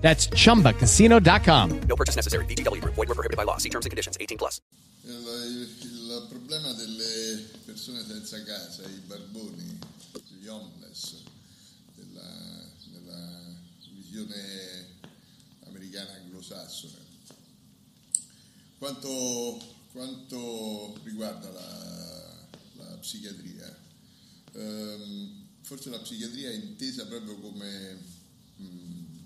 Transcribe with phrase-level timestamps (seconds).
[0.00, 1.80] That's chumbacasino.com.
[1.82, 2.44] No purchase necessary.
[2.46, 2.94] Group.
[2.94, 3.58] Void were prohibited by law.
[3.58, 4.16] See terms and conditions.
[4.20, 4.60] 18 plus.
[5.04, 9.78] Il, il problema delle persone senza casa, i barboni,
[10.40, 11.22] gli homeless,
[11.94, 13.56] della, della
[13.94, 14.86] visione
[15.66, 16.98] americana anglosassone,
[18.78, 19.58] quanto,
[19.92, 23.78] quanto riguarda la, la psichiatria?
[24.52, 27.98] Ehm, forse la psichiatria è intesa proprio come
[28.56, 29.19] mh,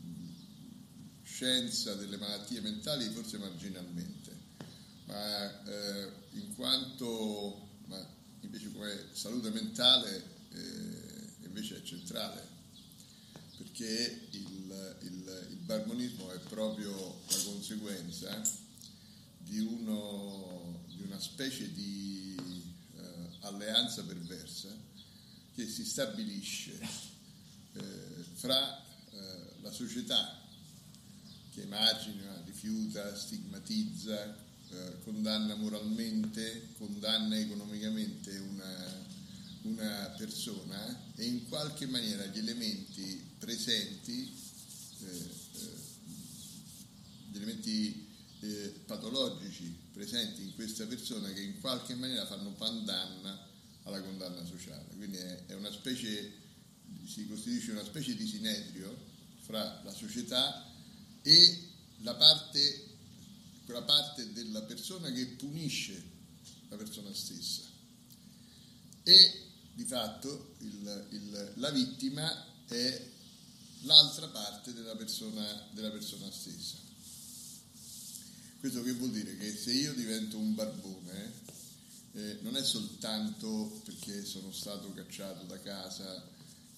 [1.34, 4.30] scienza delle malattie mentali, forse marginalmente,
[5.06, 7.70] ma eh, in quanto
[8.42, 12.40] invece come salute mentale eh, invece è centrale,
[13.56, 16.92] perché il, il, il barbonismo è proprio
[17.28, 18.40] la conseguenza
[19.38, 22.36] di, uno, di una specie di
[22.94, 23.02] eh,
[23.40, 24.68] alleanza perversa
[25.52, 26.78] che si stabilisce
[27.72, 30.42] eh, fra eh, la società
[31.54, 34.36] che emargina, rifiuta, stigmatizza,
[34.70, 39.06] eh, condanna moralmente, condanna economicamente una,
[39.62, 44.32] una, persona e in qualche maniera gli elementi presenti,
[45.00, 45.70] eh, eh,
[47.30, 48.08] gli elementi
[48.40, 53.46] eh, patologici presenti in questa persona che in qualche maniera fanno pandanna
[53.84, 54.88] alla condanna sociale.
[54.96, 56.32] Quindi è, una specie,
[57.06, 60.72] si costituisce una specie di sinedrio fra la società
[61.26, 61.68] e
[62.02, 62.84] la parte,
[63.64, 66.02] quella parte della persona che punisce
[66.68, 67.62] la persona stessa.
[69.02, 69.42] E
[69.72, 73.10] di fatto il, il, la vittima è
[73.82, 76.76] l'altra parte della persona, della persona stessa.
[78.60, 79.36] Questo che vuol dire?
[79.36, 81.32] Che se io divento un barbone,
[82.12, 86.22] eh, non è soltanto perché sono stato cacciato da casa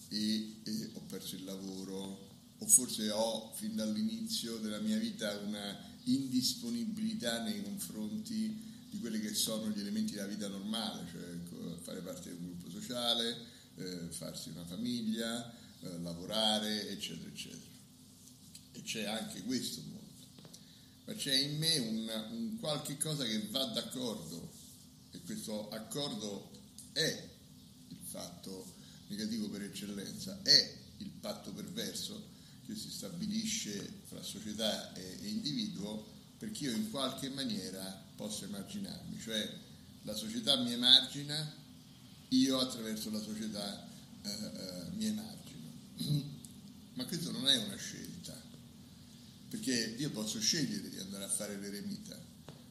[0.09, 5.95] e, e ho perso il lavoro o forse ho fin dall'inizio della mia vita una
[6.05, 11.23] indisponibilità nei confronti di quelli che sono gli elementi della vita normale, cioè
[11.83, 13.37] fare parte di un gruppo sociale,
[13.77, 17.75] eh, farsi una famiglia, eh, lavorare, eccetera, eccetera.
[18.73, 20.05] E c'è anche questo mondo.
[21.05, 24.51] Ma c'è in me un, un qualche cosa che va d'accordo
[25.13, 26.51] e questo accordo
[26.93, 27.29] è
[27.89, 28.75] il fatto
[29.09, 32.35] negativo per eccellenza, è il patto perverso
[32.67, 39.51] che si stabilisce fra società e, individuo perché io in qualche maniera posso emarginarmi, cioè
[40.03, 41.55] la società mi emargina,
[42.29, 43.89] io attraverso la società
[44.23, 46.35] eh, eh, mi emargino.
[46.95, 48.35] Ma questo non è una scelta,
[49.49, 52.19] perché io posso scegliere di andare a fare l'eremita,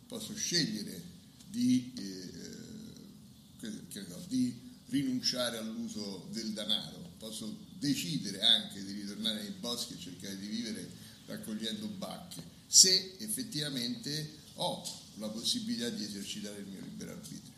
[0.08, 1.02] posso scegliere
[1.50, 9.54] di, eh, eh so, di rinunciare all'uso del denaro, posso decidere anche di ritornare nei
[9.60, 10.90] boschi e cercare di vivere
[11.26, 14.84] raccogliendo bacche, se effettivamente ho
[15.16, 17.54] la possibilità di esercitare il mio libero arbitrio.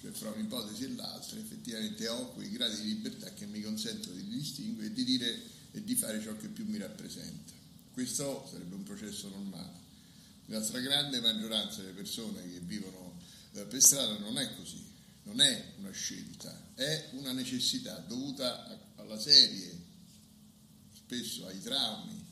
[0.00, 4.28] Cioè fra un'ipotesi e l'altra effettivamente ho quei gradi di libertà che mi consentono di
[4.28, 5.42] distinguere e di dire
[5.72, 7.52] e di fare ciò che più mi rappresenta.
[7.92, 9.82] Questo sarebbe un processo normale.
[10.46, 13.18] La stragrande maggioranza delle persone che vivono
[13.54, 14.82] eh, per strada non è così,
[15.24, 19.82] non è una scelta, è una necessità dovuta alla serie,
[20.94, 22.24] spesso ai traumi,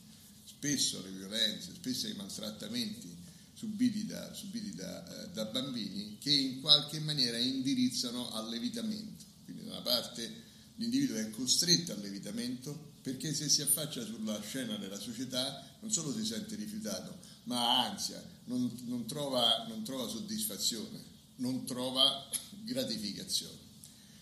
[0.43, 3.21] spesso alle violenze, spesso ai maltrattamenti
[3.53, 9.23] subiti da, subiti da, eh, da bambini che in qualche maniera indirizzano all'evitamento.
[9.45, 14.99] Quindi da una parte l'individuo è costretto all'evitamento perché se si affaccia sulla scena della
[14.99, 21.11] società non solo si sente rifiutato, ma ha ansia, non, non, trova, non trova soddisfazione,
[21.37, 22.29] non trova
[22.63, 23.57] gratificazione.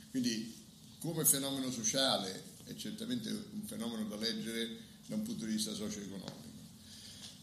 [0.10, 0.60] Quindi
[1.00, 6.50] come fenomeno sociale è certamente un fenomeno da leggere da un punto di vista socio-economico.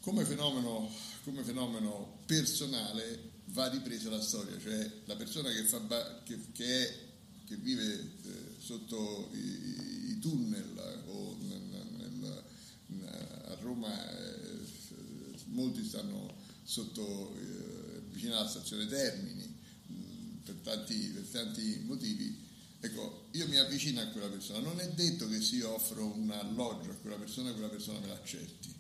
[0.01, 0.91] Come fenomeno,
[1.25, 6.99] come fenomeno personale va ripresa la storia, cioè la persona che, fa, che, che, è,
[7.47, 11.63] che vive eh, sotto i, i, tunnel o nel,
[11.97, 12.45] nel,
[13.45, 14.61] a Roma eh,
[15.47, 19.58] molti stanno sotto, eh, vicino alla stazione Termini
[20.69, 22.47] tanti, per tanti motivi
[22.81, 26.31] Ecco, io mi avvicino a quella persona, non è detto che se io offro un
[26.31, 28.73] alloggio a quella persona, quella persona me l'accetti,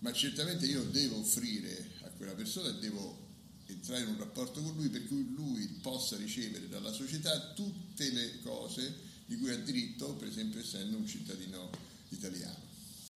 [0.00, 3.28] ma certamente io devo offrire a quella persona e devo,
[3.66, 8.40] entrare in un rapporto con lui per cui lui possa ricevere dalla società tutte le
[8.42, 11.70] cose di cui ha diritto, per esempio essendo un cittadino
[12.10, 12.59] italiano.